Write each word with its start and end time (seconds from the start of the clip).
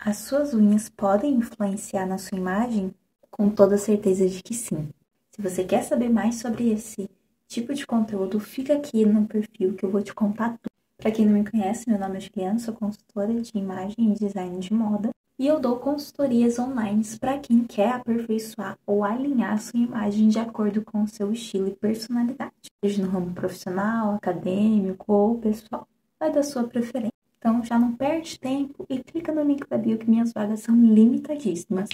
As 0.00 0.18
suas 0.18 0.52
unhas 0.52 0.88
podem 0.88 1.34
influenciar 1.34 2.06
na 2.06 2.18
sua 2.18 2.36
imagem? 2.36 2.94
Com 3.30 3.48
toda 3.48 3.78
certeza 3.78 4.28
de 4.28 4.42
que 4.42 4.54
sim. 4.54 4.90
Se 5.30 5.40
você 5.40 5.64
quer 5.64 5.82
saber 5.82 6.08
mais 6.08 6.36
sobre 6.36 6.70
esse 6.70 7.08
tipo 7.46 7.72
de 7.72 7.86
conteúdo, 7.86 8.38
fica 8.40 8.74
aqui 8.74 9.06
no 9.06 9.26
perfil 9.26 9.74
que 9.74 9.84
eu 9.84 9.90
vou 9.90 10.02
te 10.02 10.12
contar 10.12 10.58
tudo. 10.58 10.72
Para 10.98 11.10
quem 11.10 11.24
não 11.24 11.34
me 11.34 11.48
conhece, 11.48 11.88
meu 11.88 11.98
nome 11.98 12.18
é 12.18 12.20
Juliana, 12.20 12.58
sou 12.58 12.74
consultora 12.74 13.32
de 13.40 13.56
imagem 13.56 14.12
e 14.12 14.14
design 14.14 14.58
de 14.58 14.72
moda 14.72 15.10
e 15.42 15.46
eu 15.48 15.58
dou 15.58 15.76
consultorias 15.76 16.56
online 16.56 17.02
para 17.18 17.36
quem 17.36 17.64
quer 17.64 17.94
aperfeiçoar 17.94 18.78
ou 18.86 19.02
alinhar 19.02 19.60
sua 19.60 19.80
imagem 19.80 20.28
de 20.28 20.38
acordo 20.38 20.82
com 20.82 21.02
o 21.02 21.08
seu 21.08 21.32
estilo 21.32 21.66
e 21.66 21.74
personalidade, 21.74 22.52
seja 22.80 23.04
no 23.04 23.10
ramo 23.10 23.34
profissional, 23.34 24.14
acadêmico 24.14 25.12
ou 25.12 25.38
pessoal, 25.38 25.88
vai 26.20 26.30
da 26.30 26.44
sua 26.44 26.62
preferência. 26.62 27.12
Então 27.38 27.60
já 27.64 27.76
não 27.76 27.92
perde 27.96 28.38
tempo 28.38 28.86
e 28.88 29.02
clica 29.02 29.32
no 29.32 29.42
link 29.42 29.68
da 29.68 29.76
bio 29.76 29.98
que 29.98 30.08
minhas 30.08 30.32
vagas 30.32 30.60
são 30.60 30.76
limitadíssimas. 30.76 31.88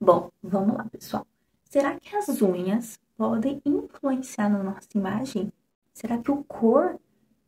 Bom, 0.00 0.28
vamos 0.42 0.76
lá, 0.76 0.84
pessoal. 0.90 1.24
Será 1.66 1.94
que 1.94 2.16
as 2.16 2.42
unhas 2.42 2.98
podem 3.16 3.62
influenciar 3.64 4.48
na 4.48 4.64
nossa 4.64 4.88
imagem? 4.96 5.52
Será 5.94 6.18
que 6.18 6.32
o 6.32 6.42
cor, 6.42 6.98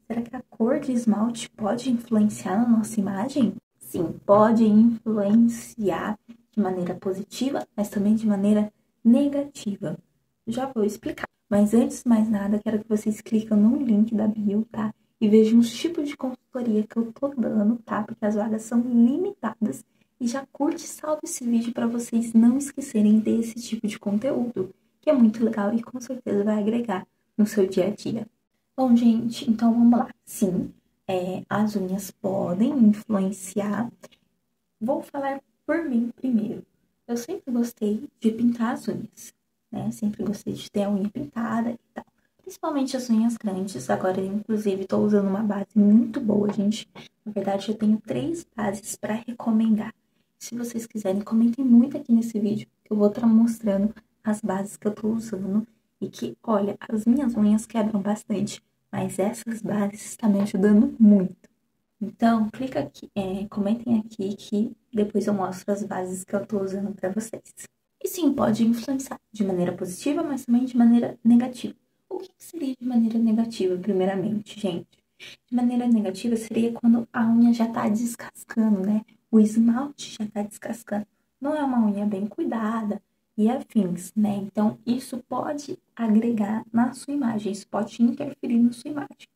será 0.06 0.22
que 0.22 0.36
a 0.36 0.42
cor 0.42 0.78
de 0.78 0.92
esmalte 0.92 1.50
pode 1.50 1.90
influenciar 1.90 2.60
na 2.60 2.68
nossa 2.78 3.00
imagem? 3.00 3.56
Sim, 3.92 4.18
pode 4.24 4.64
influenciar 4.64 6.18
de 6.50 6.60
maneira 6.60 6.94
positiva, 6.94 7.66
mas 7.76 7.90
também 7.90 8.14
de 8.14 8.26
maneira 8.26 8.72
negativa. 9.04 9.98
Já 10.46 10.66
vou 10.66 10.84
explicar. 10.84 11.28
Mas 11.48 11.74
antes 11.74 12.02
de 12.02 12.08
mais 12.08 12.28
nada, 12.30 12.58
quero 12.58 12.78
que 12.78 12.88
vocês 12.88 13.20
cliquem 13.20 13.58
no 13.58 13.76
link 13.76 14.14
da 14.14 14.26
bio, 14.26 14.66
tá? 14.72 14.94
E 15.20 15.28
vejam 15.28 15.58
os 15.58 15.70
tipos 15.70 16.08
de 16.08 16.16
consultoria 16.16 16.82
que 16.84 16.96
eu 16.96 17.12
tô 17.12 17.28
dando, 17.28 17.76
tá? 17.84 18.02
Porque 18.02 18.24
as 18.24 18.34
vagas 18.34 18.62
são 18.62 18.80
limitadas. 18.80 19.84
E 20.18 20.26
já 20.26 20.46
curte 20.50 20.84
e 20.84 20.88
salve 20.88 21.20
esse 21.24 21.44
vídeo 21.44 21.72
para 21.74 21.86
vocês 21.86 22.32
não 22.32 22.56
esquecerem 22.56 23.18
desse 23.18 23.56
tipo 23.56 23.86
de 23.86 23.98
conteúdo, 23.98 24.74
que 25.00 25.10
é 25.10 25.12
muito 25.12 25.44
legal 25.44 25.74
e 25.74 25.82
com 25.82 26.00
certeza 26.00 26.42
vai 26.42 26.58
agregar 26.58 27.06
no 27.36 27.44
seu 27.44 27.66
dia 27.66 27.88
a 27.88 27.90
dia. 27.90 28.26
Bom, 28.74 28.96
gente, 28.96 29.50
então 29.50 29.72
vamos 29.74 29.98
lá. 29.98 30.08
Sim, 30.24 30.72
é, 31.12 31.44
as 31.48 31.76
unhas 31.76 32.10
podem 32.10 32.70
influenciar. 32.70 33.92
Vou 34.80 35.02
falar 35.02 35.42
por 35.66 35.84
mim 35.84 36.10
primeiro. 36.16 36.64
Eu 37.06 37.18
sempre 37.18 37.52
gostei 37.52 38.08
de 38.18 38.30
pintar 38.30 38.72
as 38.72 38.88
unhas, 38.88 39.34
né? 39.70 39.90
Sempre 39.92 40.24
gostei 40.24 40.54
de 40.54 40.70
ter 40.70 40.84
a 40.84 40.90
unha 40.90 41.10
pintada 41.10 41.70
e 41.70 41.78
tal. 41.92 42.04
Principalmente 42.38 42.96
as 42.96 43.10
unhas 43.10 43.36
grandes. 43.36 43.90
Agora, 43.90 44.20
inclusive, 44.20 44.82
estou 44.82 45.04
usando 45.04 45.28
uma 45.28 45.42
base 45.42 45.68
muito 45.74 46.18
boa, 46.18 46.50
gente. 46.50 46.88
Na 47.24 47.30
verdade, 47.30 47.68
eu 47.68 47.76
tenho 47.76 48.00
três 48.00 48.46
bases 48.56 48.96
para 48.96 49.14
recomendar. 49.14 49.94
Se 50.38 50.56
vocês 50.56 50.86
quiserem, 50.86 51.20
comentem 51.20 51.64
muito 51.64 51.96
aqui 51.96 52.10
nesse 52.12 52.40
vídeo, 52.40 52.66
que 52.82 52.92
eu 52.92 52.96
vou 52.96 53.08
estar 53.08 53.26
mostrando 53.26 53.94
as 54.24 54.40
bases 54.40 54.76
que 54.76 54.86
eu 54.86 54.92
estou 54.92 55.12
usando. 55.12 55.66
E 56.00 56.08
que, 56.08 56.36
olha, 56.42 56.76
as 56.88 57.04
minhas 57.04 57.36
unhas 57.36 57.64
quebram 57.64 58.00
bastante 58.00 58.60
mas 58.92 59.18
essas 59.18 59.62
bases 59.62 60.10
estão 60.10 60.30
me 60.30 60.40
ajudando 60.40 60.94
muito. 61.00 61.50
Então, 62.00 62.50
clica 62.50 62.80
aqui, 62.80 63.08
é, 63.14 63.46
comentem 63.48 63.98
aqui 64.00 64.36
que 64.36 64.76
depois 64.92 65.26
eu 65.26 65.32
mostro 65.32 65.72
as 65.72 65.82
bases 65.82 66.24
que 66.24 66.34
eu 66.34 66.42
estou 66.42 66.62
usando 66.62 66.92
para 66.92 67.10
vocês. 67.10 67.42
E 68.02 68.08
sim, 68.08 68.32
pode 68.34 68.64
influenciar 68.64 69.18
de 69.32 69.44
maneira 69.44 69.72
positiva, 69.72 70.22
mas 70.22 70.44
também 70.44 70.64
de 70.64 70.76
maneira 70.76 71.16
negativa. 71.24 71.74
O 72.10 72.18
que 72.18 72.30
seria 72.36 72.74
de 72.78 72.86
maneira 72.86 73.18
negativa, 73.18 73.78
primeiramente, 73.78 74.58
gente? 74.58 74.88
De 75.48 75.54
maneira 75.54 75.86
negativa 75.86 76.36
seria 76.36 76.72
quando 76.72 77.08
a 77.12 77.24
unha 77.24 77.54
já 77.54 77.66
está 77.66 77.88
descascando, 77.88 78.80
né? 78.80 79.02
O 79.30 79.38
esmalte 79.38 80.16
já 80.18 80.24
está 80.24 80.42
descascando. 80.42 81.06
Não 81.40 81.54
é 81.54 81.62
uma 81.62 81.86
unha 81.86 82.04
bem 82.04 82.26
cuidada, 82.26 83.00
e 83.36 83.48
afins, 83.48 84.12
né? 84.14 84.36
Então, 84.36 84.78
isso 84.86 85.18
pode 85.28 85.78
agregar 85.96 86.64
na 86.72 86.92
sua 86.92 87.14
imagem, 87.14 87.52
isso 87.52 87.66
pode 87.68 88.02
interferir 88.02 88.58
na 88.58 88.72
sua 88.72 88.90
imagem. 88.90 89.28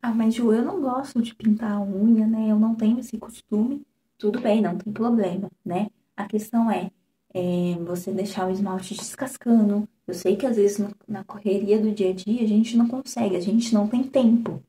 Ah, 0.00 0.12
mas 0.12 0.34
Ju, 0.34 0.52
eu 0.52 0.64
não 0.64 0.80
gosto 0.80 1.22
de 1.22 1.34
pintar 1.34 1.72
a 1.72 1.80
unha, 1.80 2.26
né? 2.26 2.50
Eu 2.50 2.58
não 2.58 2.74
tenho 2.74 2.98
esse 2.98 3.16
costume. 3.18 3.86
Tudo 4.18 4.40
bem, 4.40 4.60
não 4.60 4.76
tem 4.76 4.92
problema, 4.92 5.50
né? 5.64 5.88
A 6.16 6.26
questão 6.26 6.70
é, 6.70 6.90
é 7.32 7.76
você 7.84 8.12
deixar 8.12 8.48
o 8.48 8.50
esmalte 8.50 8.94
descascando. 8.94 9.88
Eu 10.06 10.14
sei 10.14 10.36
que 10.36 10.46
às 10.46 10.56
vezes 10.56 10.78
no, 10.78 10.90
na 11.06 11.22
correria 11.24 11.80
do 11.80 11.92
dia 11.92 12.10
a 12.10 12.12
dia 12.12 12.42
a 12.42 12.46
gente 12.46 12.76
não 12.76 12.88
consegue, 12.88 13.36
a 13.36 13.40
gente 13.40 13.72
não 13.72 13.86
tem 13.88 14.02
tempo, 14.02 14.62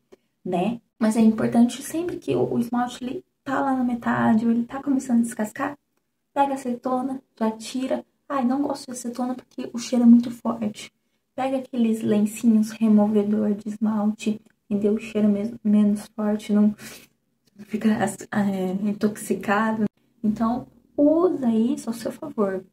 né? 0.45 0.79
Mas 0.99 1.17
é 1.17 1.21
importante 1.21 1.81
sempre 1.81 2.17
que 2.17 2.35
o, 2.35 2.53
o 2.53 2.59
esmalte 2.59 3.03
ele 3.03 3.25
tá 3.43 3.59
lá 3.59 3.75
na 3.75 3.83
metade, 3.83 4.45
ou 4.45 4.51
ele 4.51 4.65
tá 4.65 4.81
começando 4.81 5.19
a 5.19 5.23
descascar, 5.23 5.77
pega 6.33 6.51
a 6.53 6.55
acetona, 6.55 7.21
já 7.37 7.51
tira, 7.51 8.05
Ai, 8.33 8.43
não 8.43 8.63
gosto 8.63 8.87
de 8.87 8.93
acetona 8.93 9.35
porque 9.35 9.69
o 9.71 9.77
cheiro 9.77 10.05
é 10.05 10.07
muito 10.07 10.31
forte. 10.31 10.91
Pega 11.35 11.57
aqueles 11.57 12.01
lencinhos 12.01 12.71
removedor 12.71 13.53
de 13.53 13.69
esmalte, 13.69 14.41
entendeu? 14.67 14.95
O 14.95 14.99
cheiro 14.99 15.29
mesmo, 15.29 15.59
menos 15.63 16.07
forte, 16.15 16.51
não 16.51 16.73
fica 17.59 17.89
é, 17.89 18.71
intoxicado. 18.89 19.85
Então, 20.23 20.65
usa 20.97 21.47
isso 21.51 21.91
ao 21.91 21.93
seu 21.93 22.11
favor. 22.11 22.65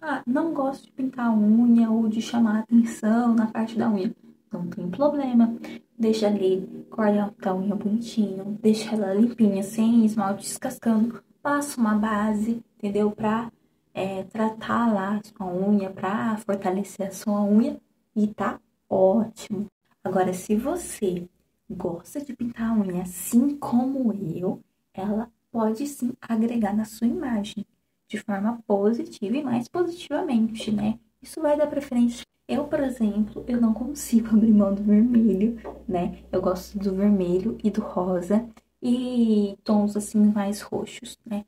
Ah, 0.00 0.22
não 0.24 0.54
gosto 0.54 0.84
de 0.84 0.92
pintar 0.92 1.26
a 1.26 1.32
unha 1.32 1.90
ou 1.90 2.08
de 2.08 2.22
chamar 2.22 2.60
atenção 2.60 3.34
na 3.34 3.48
parte 3.48 3.76
da 3.76 3.90
unha. 3.90 4.14
Não 4.52 4.68
tem 4.68 4.88
problema. 4.88 5.52
Deixa 5.98 6.28
ali, 6.28 6.86
corta 6.88 7.50
a 7.50 7.56
unha 7.56 7.74
bonitinho, 7.74 8.56
deixa 8.62 8.94
ela 8.94 9.14
limpinha, 9.14 9.64
sem 9.64 10.04
esmalte 10.04 10.44
descascando. 10.44 11.20
Passa 11.42 11.80
uma 11.80 11.96
base, 11.96 12.62
entendeu? 12.76 13.10
Pra 13.10 13.50
é, 13.98 14.22
tratar 14.22 14.92
lá 14.94 15.16
a 15.16 15.22
sua 15.24 15.52
unha 15.52 15.90
para 15.90 16.36
fortalecer 16.38 17.08
a 17.08 17.10
sua 17.10 17.42
unha 17.42 17.80
e 18.14 18.28
tá 18.28 18.60
ótimo. 18.88 19.66
Agora, 20.04 20.32
se 20.32 20.54
você 20.54 21.28
gosta 21.68 22.20
de 22.20 22.32
pintar 22.32 22.70
a 22.70 22.74
unha 22.74 23.02
assim 23.02 23.56
como 23.56 24.12
eu, 24.12 24.62
ela 24.94 25.28
pode 25.50 25.84
sim 25.88 26.12
agregar 26.20 26.76
na 26.76 26.84
sua 26.84 27.08
imagem 27.08 27.66
de 28.06 28.18
forma 28.18 28.62
positiva 28.68 29.36
e 29.36 29.42
mais 29.42 29.66
positivamente, 29.66 30.70
né? 30.70 31.00
Isso 31.20 31.40
vai 31.42 31.56
dar 31.56 31.66
preferência. 31.66 32.24
Eu, 32.46 32.68
por 32.68 32.78
exemplo, 32.78 33.44
eu 33.48 33.60
não 33.60 33.74
consigo 33.74 34.28
abrir 34.36 34.52
mão 34.52 34.72
do 34.72 34.82
vermelho, 34.82 35.58
né? 35.88 36.22
Eu 36.30 36.40
gosto 36.40 36.78
do 36.78 36.94
vermelho 36.94 37.58
e 37.64 37.70
do 37.70 37.80
rosa 37.80 38.48
e 38.80 39.58
tons 39.64 39.96
assim 39.96 40.24
mais 40.24 40.60
roxos, 40.60 41.18
né? 41.26 41.44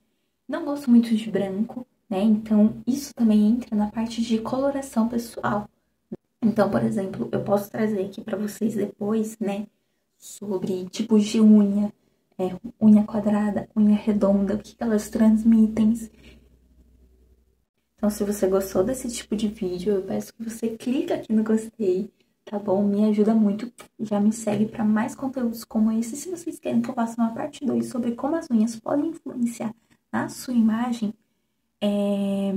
Não 0.49 0.65
gosto 0.65 0.91
muito 0.91 1.15
de 1.15 1.31
branco, 1.31 1.87
né? 2.11 2.21
Então, 2.23 2.83
isso 2.87 3.15
também 3.15 3.47
entra 3.47 3.77
na 3.77 3.91
parte 3.91 4.21
de 4.21 4.39
coloração 4.39 5.09
pessoal. 5.09 5.69
Então, 6.43 6.69
por 6.69 6.83
exemplo, 6.83 7.29
eu 7.31 7.45
posso 7.45 7.71
trazer 7.71 8.07
aqui 8.07 8.21
para 8.21 8.37
vocês 8.37 8.75
depois, 8.75 9.39
né, 9.39 9.67
sobre 10.19 10.87
tipos 10.87 11.25
de 11.25 11.41
unha, 11.41 11.93
é, 12.39 12.57
unha 12.81 13.05
quadrada, 13.05 13.69
unha 13.77 13.97
redonda, 13.97 14.55
o 14.55 14.59
que 14.59 14.75
elas 14.81 15.09
transmitem. 15.09 15.95
Então, 17.97 18.11
se 18.11 18.25
você 18.25 18.47
gostou 18.49 18.83
desse 18.83 19.09
tipo 19.11 19.37
de 19.37 19.49
vídeo, 19.49 19.95
eu 19.95 20.03
peço 20.03 20.33
que 20.35 20.43
você 20.43 20.71
clique 20.71 21.13
aqui 21.13 21.33
no 21.33 21.45
gostei, 21.45 22.11
tá 22.45 22.59
bom? 22.59 22.83
Me 22.83 23.05
ajuda 23.05 23.35
muito. 23.35 23.71
Já 23.99 24.19
me 24.19 24.33
segue 24.33 24.67
para 24.67 24.85
mais 24.85 25.15
conteúdos 25.15 25.65
como 25.65 25.93
esse. 25.93 26.17
Se 26.17 26.31
vocês 26.31 26.59
querem 26.59 26.81
que 26.81 26.91
eu 26.91 26.95
faça 26.95 27.21
uma 27.21 27.35
parte 27.35 27.65
2 27.65 27.87
sobre 27.87 28.13
como 28.13 28.37
as 28.37 28.49
unhas 28.51 28.75
podem 28.81 29.11
influenciar 29.11 29.75
na 30.11 30.29
sua 30.31 30.55
imagem, 30.55 31.15
é, 31.81 32.55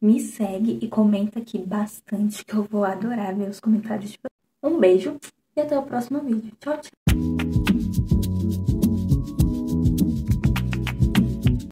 me 0.00 0.20
segue 0.20 0.78
e 0.82 0.88
comenta 0.88 1.38
aqui 1.38 1.58
bastante, 1.58 2.44
que 2.44 2.54
eu 2.54 2.64
vou 2.64 2.84
adorar 2.84 3.34
ver 3.34 3.48
os 3.48 3.60
comentários 3.60 4.10
de 4.10 4.18
vocês. 4.18 4.74
Um 4.74 4.78
beijo 4.78 5.16
e 5.56 5.60
até 5.60 5.78
o 5.78 5.82
próximo 5.82 6.20
vídeo. 6.20 6.52
Tchau, 6.60 6.78
tchau! 6.78 7.05